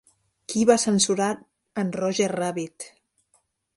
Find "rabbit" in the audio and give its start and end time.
2.33-2.89